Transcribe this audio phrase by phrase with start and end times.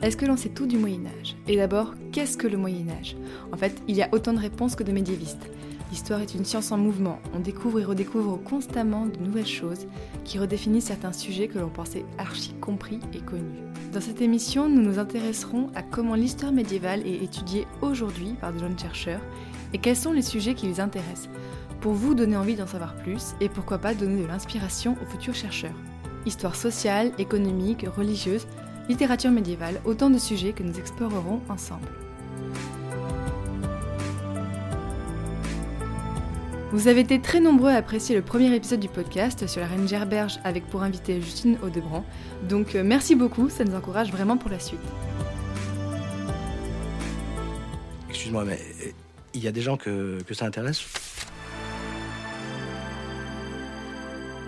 [0.00, 3.16] Est-ce que l'on sait tout du Moyen Âge Et d'abord, qu'est-ce que le Moyen Âge
[3.52, 5.50] En fait, il y a autant de réponses que de médiévistes.
[5.90, 9.86] L'histoire est une science en mouvement, on découvre et redécouvre constamment de nouvelles choses
[10.24, 13.58] qui redéfinissent certains sujets que l'on pensait archi compris et connus.
[13.92, 18.60] Dans cette émission, nous nous intéresserons à comment l'histoire médiévale est étudiée aujourd'hui par de
[18.60, 19.22] jeunes chercheurs
[19.72, 21.28] et quels sont les sujets qui les intéressent,
[21.80, 25.34] pour vous donner envie d'en savoir plus et pourquoi pas donner de l'inspiration aux futurs
[25.34, 25.74] chercheurs.
[26.24, 28.46] Histoire sociale, économique, religieuse,
[28.88, 31.88] littérature médiévale, autant de sujets que nous explorerons ensemble.
[36.70, 39.88] Vous avez été très nombreux à apprécier le premier épisode du podcast sur la reine
[39.88, 42.06] Gerberge avec pour invité Justine Audebrandt,
[42.48, 44.80] donc euh, merci beaucoup, ça nous encourage vraiment pour la suite.
[48.10, 48.90] Excuse-moi, mais euh,
[49.32, 50.82] il y a des gens que, que ça intéresse?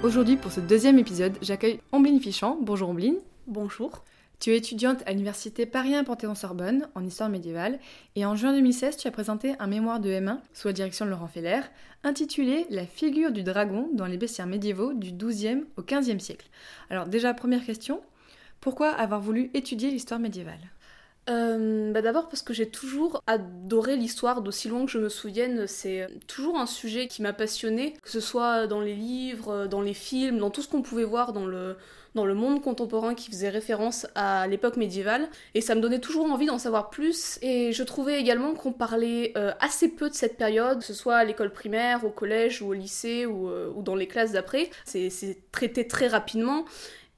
[0.03, 2.59] Aujourd'hui, pour ce deuxième épisode, j'accueille Ombline Fichant.
[2.63, 3.17] Bonjour Ombline.
[3.47, 4.03] Bonjour.
[4.41, 7.79] Tu es étudiante à l'université Paris Panthéon-Sorbonne en histoire médiévale
[8.17, 11.11] et en juin 2016, tu as présenté un mémoire de M1 sous la direction de
[11.11, 11.61] Laurent Feller
[12.05, 16.49] intitulé La figure du dragon dans les bestiaires médiévaux du XIIe au XVe siècle.
[16.89, 18.01] Alors déjà, première question,
[18.63, 20.71] pourquoi avoir voulu étudier l'histoire médiévale?
[21.31, 25.67] Euh, bah D'abord parce que j'ai toujours adoré l'histoire d'aussi loin que je me souvienne.
[25.67, 29.95] C'est toujours un sujet qui m'a passionné, que ce soit dans les livres, dans les
[29.95, 31.77] films, dans tout ce qu'on pouvait voir dans le,
[32.15, 35.29] dans le monde contemporain qui faisait référence à l'époque médiévale.
[35.55, 37.39] Et ça me donnait toujours envie d'en savoir plus.
[37.43, 41.17] Et je trouvais également qu'on parlait euh, assez peu de cette période, que ce soit
[41.17, 44.71] à l'école primaire, au collège ou au lycée ou, euh, ou dans les classes d'après.
[44.85, 45.11] C'est
[45.53, 46.65] traité très rapidement.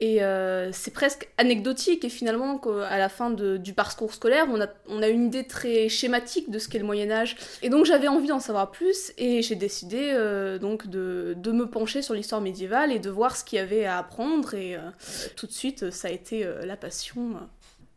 [0.02, 4.48] Et euh, c'est presque anecdotique, et finalement, à la fin du parcours scolaire,
[4.88, 7.36] on a, une idée très schématique de ce qu'est le Moyen-Âge.
[7.62, 12.02] Et donc j'avais envie d'en savoir plus, et j'ai décidé euh, donc de, me pencher
[12.02, 14.80] sur l'histoire médiévale et de voir ce qu'il y avait à apprendre, et euh,
[15.36, 17.36] tout de suite, ça a été la passion.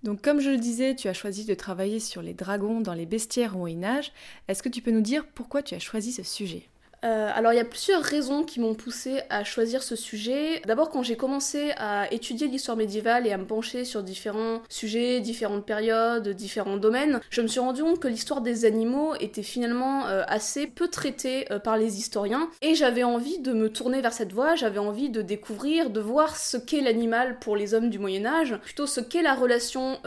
[0.04, 3.08] Donc comme je le disais, tu as choisi de travailler sur les dragons dans les
[3.08, 4.12] bestiaires au Moyen-Âge.
[4.48, 6.70] Est-ce que tu peux nous dire pourquoi tu as choisi ce sujet?
[7.06, 10.62] Euh, alors il y a plusieurs raisons qui m'ont poussé à choisir ce sujet.
[10.66, 15.20] D'abord quand j'ai commencé à étudier l'histoire médiévale et à me pencher sur différents sujets,
[15.20, 20.08] différentes périodes, différents domaines, je me suis rendu compte que l'histoire des animaux était finalement
[20.08, 24.14] euh, assez peu traitée euh, par les historiens et j'avais envie de me tourner vers
[24.14, 28.00] cette voie, j'avais envie de découvrir, de voir ce qu'est l'animal pour les hommes du
[28.00, 30.00] Moyen Âge, plutôt ce qu'est la relation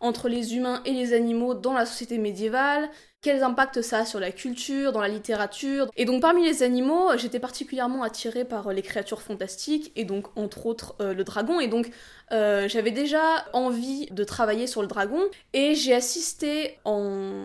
[0.00, 2.88] entre les humains et les animaux dans la société médiévale,
[3.20, 5.90] quels impacts ça a sur la culture, dans la littérature.
[5.96, 10.66] Et donc parmi les animaux, j'étais particulièrement attirée par les créatures fantastiques, et donc entre
[10.66, 11.90] autres euh, le dragon, et donc
[12.30, 15.20] euh, j'avais déjà envie de travailler sur le dragon.
[15.52, 17.44] Et j'ai assisté en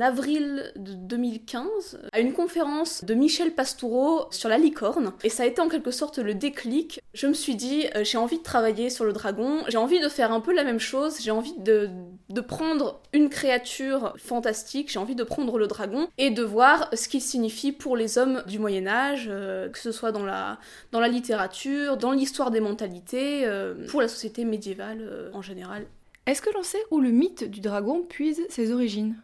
[0.00, 5.12] avril de 2015 à une conférence de Michel Pastoureau sur la licorne.
[5.22, 7.00] Et ça a été en quelque sorte le déclic.
[7.14, 10.08] Je me suis dit euh, j'ai envie de travailler sur le dragon, j'ai envie de
[10.08, 11.90] faire un peu la même chose, j'ai envie de,
[12.28, 17.08] de prendre une créature fantastique, j'ai envie de prendre le dragon et de voir ce
[17.08, 20.58] qu'il signifie pour les hommes du Moyen Âge, euh, que ce soit dans la,
[20.90, 25.86] dans la littérature, dans l'histoire des mentalités, euh, pour la société médiévale euh, en général.
[26.26, 29.14] Est-ce que l'on sait où le mythe du dragon puise ses origines?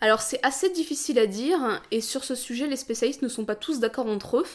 [0.00, 3.56] Alors c'est assez difficile à dire, et sur ce sujet les spécialistes ne sont pas
[3.56, 4.46] tous d'accord entre eux.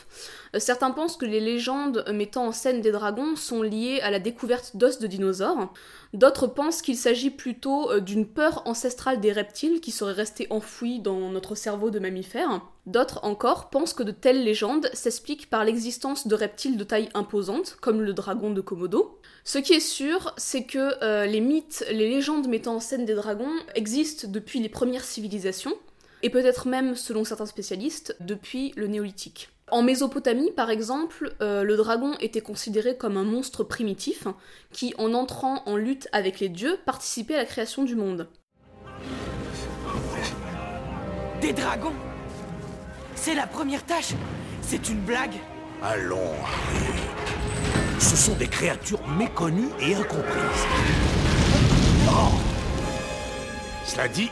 [0.55, 4.19] Euh, certains pensent que les légendes mettant en scène des dragons sont liées à la
[4.19, 5.73] découverte d'os de dinosaures.
[6.13, 10.99] D'autres pensent qu'il s'agit plutôt euh, d'une peur ancestrale des reptiles qui serait restée enfouie
[10.99, 12.61] dans notre cerveau de mammifère.
[12.85, 17.77] D'autres encore pensent que de telles légendes s'expliquent par l'existence de reptiles de taille imposante,
[17.79, 19.19] comme le dragon de Komodo.
[19.43, 23.15] Ce qui est sûr, c'est que euh, les mythes, les légendes mettant en scène des
[23.15, 25.73] dragons existent depuis les premières civilisations,
[26.23, 29.49] et peut-être même, selon certains spécialistes, depuis le néolithique.
[29.71, 34.27] En Mésopotamie, par exemple, euh, le dragon était considéré comme un monstre primitif
[34.73, 38.27] qui, en entrant en lutte avec les dieux, participait à la création du monde.
[41.39, 41.93] Des dragons?
[43.15, 44.13] C'est la première tâche
[44.61, 45.35] C'est une blague
[45.81, 46.35] Allons,
[47.97, 50.65] Ce sont des créatures méconnues et incomprises.
[52.09, 52.33] Oh
[53.85, 54.29] Cela dit,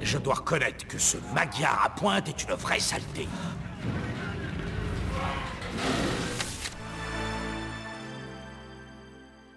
[0.00, 3.28] je dois reconnaître que ce Magyar à pointe est une vraie saleté.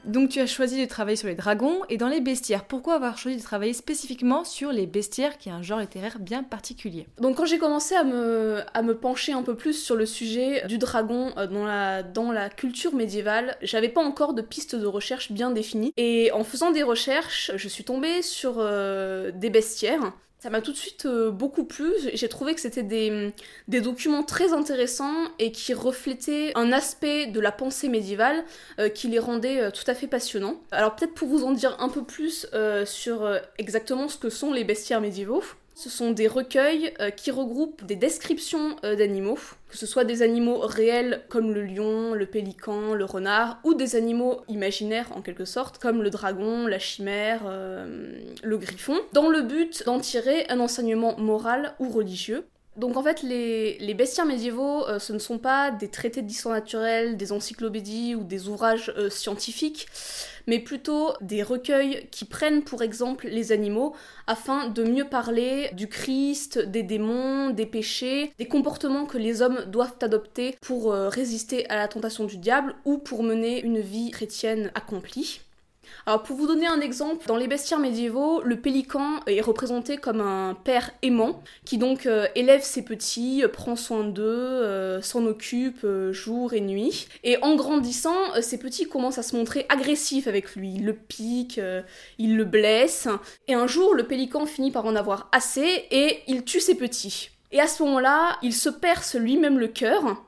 [0.05, 2.65] Donc tu as choisi de travailler sur les dragons et dans les bestiaires.
[2.65, 6.43] Pourquoi avoir choisi de travailler spécifiquement sur les bestiaires qui est un genre littéraire bien
[6.43, 7.07] particulier?
[7.19, 11.33] Donc quand j'ai commencé à me, pencher un peu plus sur le sujet du dragon
[11.37, 15.93] euh, dans la, culture médiévale, j'avais pas encore de piste de recherche bien définie.
[15.97, 20.73] Et en faisant des recherches, je suis tombée sur euh, des bestiaires ça m'a tout
[20.73, 21.89] de suite euh, beaucoup plu.
[22.13, 23.31] J'ai trouvé que c'était des,
[23.79, 28.43] documents très intéressants et qui reflétaient un aspect de la pensée médiévale
[28.77, 30.59] euh, qui les rendait euh, tout à fait passionnants.
[30.71, 32.45] Alors peut-être pour vous en dire un peu plus
[32.85, 35.43] sur exactement ce que sont les bestiaires médiévaux.
[35.75, 39.39] Ce sont des recueils euh, qui regroupent des descriptions euh, d'animaux,
[39.69, 43.95] que ce soit des animaux réels comme le lion, le pélican, le renard, ou des
[43.95, 49.41] animaux imaginaires en quelque sorte, comme le dragon, la chimère, euh, le griffon, dans le
[49.41, 52.45] but d'en tirer un enseignement moral ou religieux.
[52.75, 57.17] Donc en fait, les, bestiaires médiévaux, euh, ce ne sont pas des traités d'histoire naturelle,
[57.17, 59.87] des encyclopédies ou des ouvrages euh, scientifiques,
[60.47, 65.87] mais plutôt des recueils qui prennent pour exemple les animaux afin de mieux parler du
[65.87, 71.69] Christ, des démons, des péchés, des comportements que les hommes doivent adopter pour euh, résister
[71.69, 75.41] à la tentation du diable ou pour mener une vie chrétienne accomplie.
[76.05, 80.19] Alors pour vous donner un exemple, dans les bestiaires médiévaux, le pélican est représenté comme
[80.19, 85.25] un père aimant qui donc euh, élève ses petits, euh, prend soin d'eux, euh, s'en
[85.25, 87.07] occupe jour et nuit.
[87.23, 90.73] Et en grandissant, ses petits commencent à se montrer agressifs avec lui.
[90.75, 91.59] Il le pique,
[92.17, 93.07] il le blesse.
[93.47, 97.29] Et un jour, le pélican finit par en avoir assez et il tue ses petits.
[97.51, 100.23] Et à ce moment-là, il se perce lui-même le cœur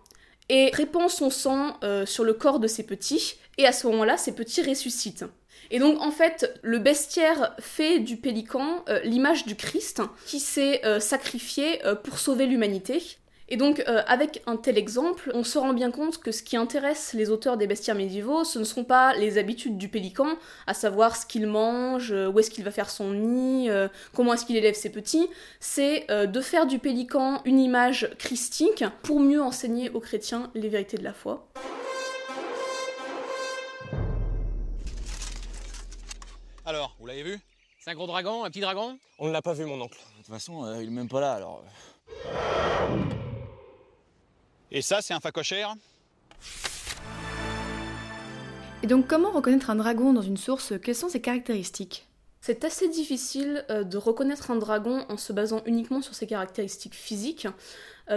[0.47, 3.35] et répand son sang sur le corps de ses petits.
[3.57, 5.25] Et à ce moment-là, ses petits ressuscitent.
[5.71, 10.85] Et donc en fait, le bestiaire fait du pélican euh, l'image du Christ qui s'est
[10.85, 13.01] euh, sacrifié euh, pour sauver l'humanité.
[13.47, 17.13] Et donc, avec un tel exemple, on se rend bien compte que ce qui intéresse
[17.13, 20.29] les auteurs des bestiaires médiévaux, ce ne seront pas les habitudes du pélican,
[20.65, 23.69] à savoir ce qu'il mange, où est-ce qu'il va faire son nid,
[24.15, 25.27] comment est-ce qu'il élève ses petits,
[25.59, 30.97] c'est de faire du pélican une image christique pour mieux enseigner aux chrétiens les vérités
[30.97, 31.47] de la foi.
[36.67, 37.39] Alors, vous l'avez vu?
[37.79, 38.97] C'est un gros dragon, un petit dragon?
[39.19, 39.99] On ne l'a pas vu, mon oncle.
[40.13, 41.63] De toute façon, euh, il est même pas là, alors...
[42.25, 42.97] Euh.
[44.71, 45.75] Et ça, c'est un facochère
[48.81, 50.73] Et donc, comment reconnaître un dragon dans une source?
[50.81, 52.07] Quelles sont ses caractéristiques?
[52.41, 56.95] C'est assez difficile euh, de reconnaître un dragon en se basant uniquement sur ses caractéristiques
[56.95, 57.47] physiques,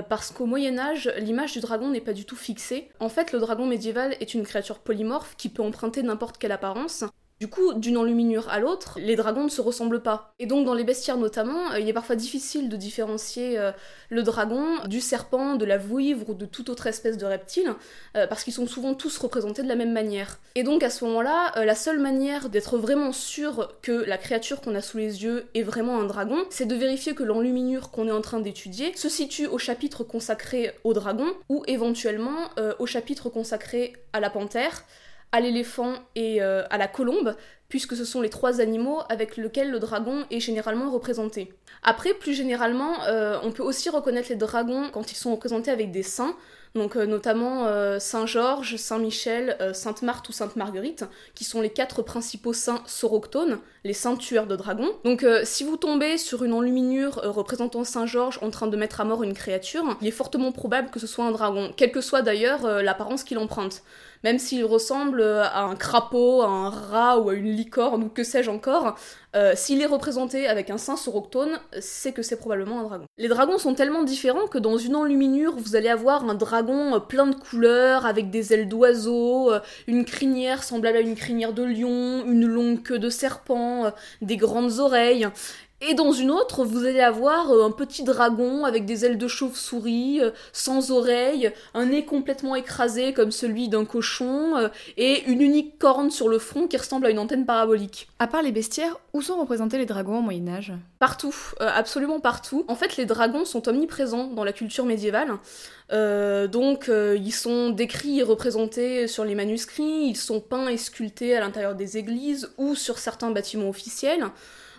[0.08, 2.90] parce qu'au Moyen Âge, l'image du dragon n'est pas du tout fixée.
[3.00, 7.04] En fait, le dragon médiéval est une créature polymorphe qui peut emprunter n'importe quelle apparence,
[7.40, 10.34] du coup, d'une enluminure à l'autre, les dragons ne se ressemblent pas.
[10.40, 13.70] Et donc dans les bestiaires notamment, euh, il est parfois difficile de différencier euh,
[14.10, 17.72] le dragon du serpent, de la vouivre ou de toute autre espèce de reptile,
[18.16, 20.38] euh, parce qu'ils sont souvent tous représentés de la même manière.
[20.56, 24.74] Et donc à ce moment-là, la seule manière d'être vraiment sûr que la créature qu'on
[24.74, 28.12] a sous les yeux est vraiment un dragon, c'est de vérifier que l'enluminure qu'on est
[28.12, 32.48] en train d'étudier se situe au chapitre consacré au dragon, ou éventuellement
[32.78, 34.84] au chapitre consacré à la panthère,
[35.32, 37.36] à l'éléphant et euh, à la colombe,
[37.68, 41.52] puisque ce sont les trois animaux avec lesquels le dragon est généralement représenté.
[41.82, 45.90] Après, plus généralement, euh, on peut aussi reconnaître les dragons quand ils sont représentés avec
[45.90, 46.34] des saints,
[46.74, 51.04] donc euh, notamment euh, Saint Georges, Saint Michel, euh, Sainte Marthe ou Sainte Marguerite,
[51.34, 54.90] qui sont les quatre principaux saints soroctones, les saints tueurs de dragons.
[55.04, 59.04] Donc si vous tombez sur une enluminure représentant Saint Georges en train de mettre à
[59.04, 62.22] mort une créature, il est fortement probable que ce soit un dragon, quelle que soit
[62.22, 63.82] d'ailleurs l'apparence qu'il emprunte.
[64.24, 68.24] Même s'il ressemble à un crapaud, à un rat ou à une licorne ou que
[68.24, 68.96] sais-je encore,
[69.54, 73.04] s'il est représenté avec un saint soroctone, c'est que c'est probablement un dragon.
[73.18, 76.98] Les dragons sont tellement différents que dans une enluminure, vous allez avoir un dragon euh,
[77.00, 81.64] plein de couleurs, avec des ailes d'oiseau, euh, une crinière semblable à une crinière de
[81.64, 83.90] lion, une longue queue de serpent, euh,
[84.22, 85.28] des grandes oreilles.
[85.80, 90.20] Et dans une autre, vous allez avoir un petit dragon avec des ailes de chauve-souris,
[90.52, 96.28] sans oreilles, un nez complètement écrasé comme celui d'un cochon, et une unique corne sur
[96.28, 98.08] le front qui ressemble à une antenne parabolique.
[98.18, 102.64] À part les bestiaires, où sont représentés les dragons au Moyen Âge Partout, absolument partout.
[102.66, 105.38] En fait, les dragons sont omniprésents dans la culture médiévale.
[105.90, 110.76] Euh, donc euh, ils sont décrits et représentés sur les manuscrits, ils sont peints et
[110.76, 114.26] sculptés à l'intérieur des églises ou sur certains bâtiments officiels.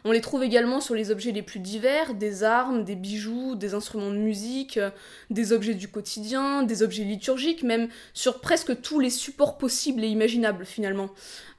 [0.05, 3.73] On les trouve également sur les objets les plus divers, des armes, des bijoux, des
[3.73, 4.89] instruments de musique, euh,
[5.29, 10.07] des objets du quotidien, des objets liturgiques, même sur presque tous les supports possibles et
[10.07, 11.09] imaginables finalement.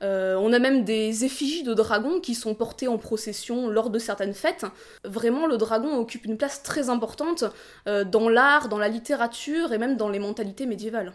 [0.02, 3.98] Euh, on a même des effigies de dragons qui sont portées en procession lors de
[3.98, 4.64] certaines fêtes.
[5.04, 7.44] Vraiment, le dragon occupe une place très importante
[7.86, 11.12] euh, dans l'art, dans la littérature et même dans les mentalités médiévales.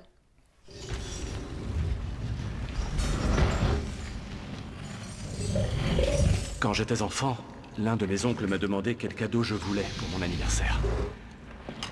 [6.66, 7.38] Quand j'étais enfant,
[7.78, 10.80] l'un de mes oncles m'a demandé quel cadeau je voulais pour mon anniversaire.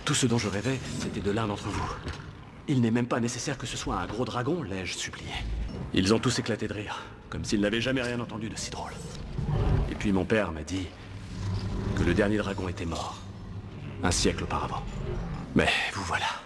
[0.04, 1.92] Tout ce dont je rêvais, c'était de l'un d'entre vous.
[2.68, 5.30] Il n'est même pas nécessaire que ce soit un gros dragon, l'ai-je supplié.
[5.94, 8.94] Ils ont tous éclaté de rire, comme s'ils n'avaient jamais rien entendu de si drôle.
[9.92, 10.88] Et puis mon père m'a dit
[11.96, 13.22] que le dernier dragon était mort,
[14.02, 14.82] un siècle auparavant.
[15.54, 16.43] Mais vous voilà.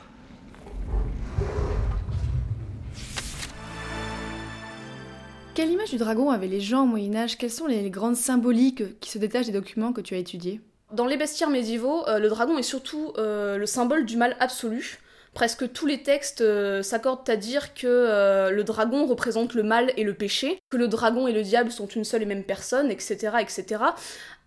[5.57, 7.35] Quelle image du dragon avaient les gens au Moyen Âge?
[7.35, 10.61] Quelles sont les grandes symboliques qui se détachent des documents que tu as étudiés?
[10.91, 14.99] Dans les bestiaires médiévaux, euh, le dragon est surtout euh, le symbole du mal absolu.
[15.33, 20.03] Presque tous les textes euh, s'accordent à dire que le dragon représente le mal et
[20.03, 23.37] le péché, que le dragon et le diable sont une seule et même personne, etc.
[23.39, 23.81] etc.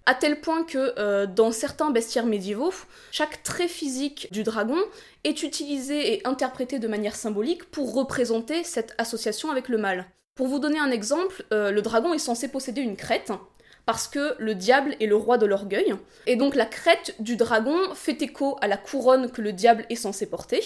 [0.06, 2.72] À tel point que dans certains bestiaires médiévaux,
[3.10, 4.78] chaque trait physique du dragon
[5.24, 10.06] est utilisé et interprété de manière symbolique pour représenter cette association avec le mal.
[10.34, 13.32] Pour vous donner un exemple, euh, le dragon est censé posséder une crête,
[13.84, 15.94] parce que le diable est le roi de l'orgueil,
[16.26, 19.96] et donc la crête du dragon fait écho à la couronne que le diable est
[19.96, 20.62] censé porter,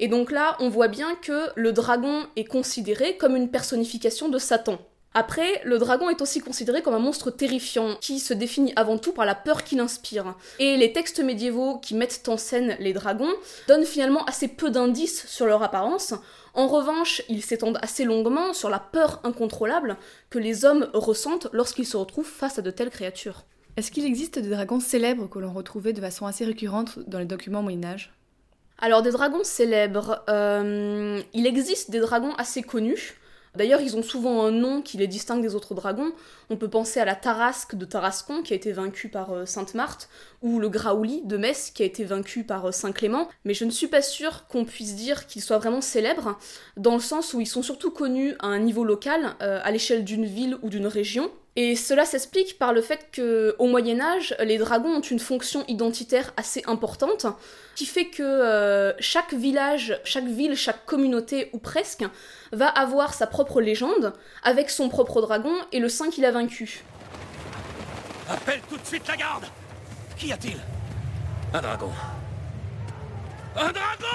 [0.00, 4.38] et donc là on voit bien que le dragon est considéré comme une personnification de
[4.38, 4.78] Satan.
[5.16, 9.12] Après, le dragon est aussi considéré comme un monstre terrifiant, qui se définit avant tout
[9.12, 10.34] par la peur qu'il inspire.
[10.58, 13.32] Et les textes médiévaux qui mettent en scène les dragons
[13.68, 16.14] donnent finalement assez peu d'indices sur leur apparence.
[16.54, 19.96] En revanche, ils s'étendent assez longuement sur la peur incontrôlable
[20.30, 23.44] que les hommes ressentent lorsqu'ils se retrouvent face à de telles créatures.
[23.76, 27.24] Est-ce qu'il existe des dragons célèbres que l'on retrouvait de façon assez récurrente dans les
[27.24, 28.14] documents Moyen-Âge?
[28.78, 33.14] Alors, des dragons célèbres, euh, il existe des dragons assez connus.
[33.56, 36.12] D'ailleurs, ils ont souvent un nom qui les distingue des autres dragons.
[36.50, 39.74] On peut penser à la Tarasque de Tarascon, qui a été vaincue par euh, Sainte
[39.74, 40.08] Marthe,
[40.42, 43.28] ou le Graouli de Metz, qui a été vaincu par euh, Saint Clément.
[43.44, 46.36] Mais je ne suis pas sûre qu'on puisse dire qu'ils soient vraiment célèbres,
[46.76, 50.04] dans le sens où ils sont surtout connus à un niveau local, euh, à l'échelle
[50.04, 51.30] d'une ville ou d'une région.
[51.56, 55.64] Et cela s'explique par le fait que au Moyen Âge, les dragons ont une fonction
[55.68, 57.26] identitaire assez importante,
[57.76, 62.04] qui fait que euh, chaque village, chaque ville, chaque communauté ou presque
[62.52, 66.82] va avoir sa propre légende avec son propre dragon et le saint qu'il a vaincu.
[68.28, 69.44] Appelle tout de suite la garde
[70.16, 70.58] Qu'y a-t-il?
[71.52, 71.90] Un dragon.
[73.56, 74.06] Un dragon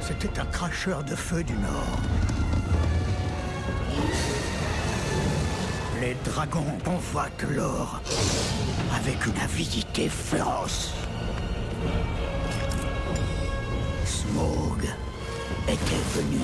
[0.00, 2.23] C'était un cracheur de feu du Nord.
[6.00, 8.00] Les dragons convoitent l'or
[8.94, 10.92] avec une avidité féroce.
[14.04, 14.84] Smog
[15.68, 16.40] était venu.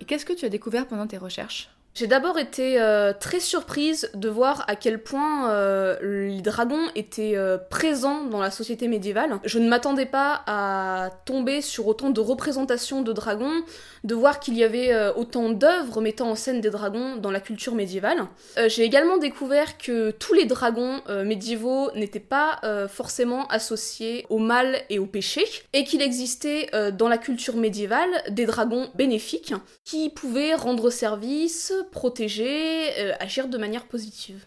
[0.00, 1.68] Et qu'est-ce que tu as découvert pendant tes recherches?
[1.98, 7.32] J'ai d'abord été euh, très surprise de voir à quel point euh, les dragons étaient
[7.34, 9.40] euh, présents dans la société médiévale.
[9.42, 13.64] Je ne m'attendais pas à tomber sur autant de représentations de dragons,
[14.04, 17.74] de voir qu'il y avait autant d'œuvres mettant en scène des dragons dans la culture
[17.74, 18.28] médiévale.
[18.68, 25.00] J'ai également découvert que tous les dragons médiévaux n'étaient pas forcément associés au mal et
[25.00, 30.90] au péché, et qu'il existait dans la culture médiévale des dragons bénéfiques qui pouvaient rendre
[30.90, 34.46] service, protéger, euh, agir de manière positive.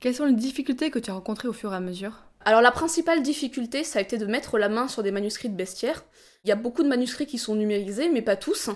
[0.00, 2.24] Quelles sont les difficultés que tu as rencontrées au fur et à mesure?
[2.44, 5.56] Alors la principale difficulté, ça a été de mettre la main sur des manuscrits de
[5.56, 6.04] bestiaires.
[6.44, 8.68] Il y a beaucoup de manuscrits qui sont numérisés, mais pas tous.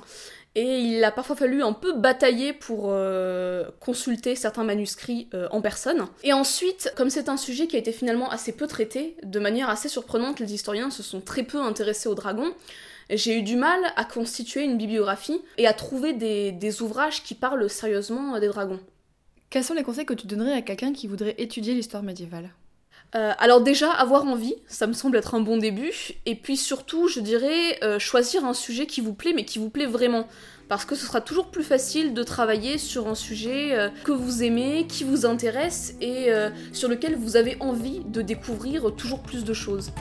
[0.55, 5.61] Et il a parfois fallu un peu batailler pour euh, consulter certains manuscrits euh, en
[5.61, 6.07] personne.
[6.25, 9.69] Et ensuite, comme c'est un sujet qui a été finalement assez peu traité, de manière
[9.69, 12.55] assez surprenante, les historiens se sont très peu intéressés aux dragons.
[13.11, 17.35] J'ai eu du mal à constituer une bibliographie et à trouver des, des ouvrages qui
[17.35, 18.81] parlent sérieusement des dragons.
[19.51, 22.51] Quels sont les conseils que tu donnerais à quelqu'un qui voudrait étudier l'histoire médiévale?
[23.15, 25.93] Euh, alors déjà, avoir envie, ça me semble être un bon début.
[26.27, 29.71] Et puis surtout, je dirais, euh, choisir un sujet qui vous plaît, mais qui vous
[29.71, 30.29] plaît vraiment.
[30.69, 34.43] Parce que ce sera toujours plus facile de travailler sur un sujet euh, que vous
[34.43, 36.29] aimez, qui vous intéresse et
[36.73, 39.93] sur lequel vous avez envie de découvrir toujours plus de choses.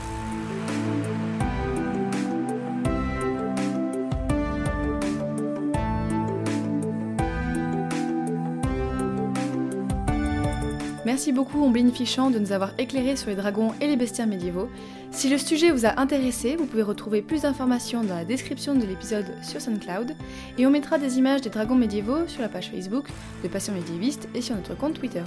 [11.18, 14.70] Merci beaucoup Ombline Fichant de nous avoir éclairé sur les dragons et les bestiaires médiévaux.
[15.10, 18.86] Si le sujet vous a intéressé, vous pouvez retrouver plus d'informations dans la description de
[18.86, 20.16] l'épisode sur SoundCloud
[20.60, 23.08] et on mettra des images des dragons médiévaux sur la page Facebook
[23.44, 25.24] de Passion médiéviste et sur notre compte Twitter.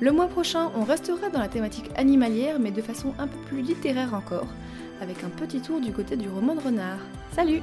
[0.00, 3.60] Le mois prochain, on restera dans la thématique animalière mais de façon un peu plus
[3.60, 4.48] littéraire encore,
[5.02, 7.00] avec un petit tour du côté du roman de renard.
[7.36, 7.60] Salut